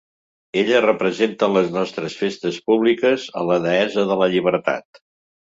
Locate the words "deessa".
3.69-4.09